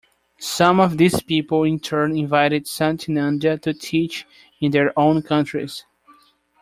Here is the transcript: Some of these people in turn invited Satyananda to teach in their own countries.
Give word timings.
Some 0.39 0.79
of 0.79 0.97
these 0.97 1.21
people 1.21 1.61
in 1.63 1.79
turn 1.79 2.17
invited 2.17 2.65
Satyananda 2.65 3.61
to 3.61 3.71
teach 3.71 4.25
in 4.59 4.71
their 4.71 4.97
own 4.97 5.21
countries. 5.21 5.85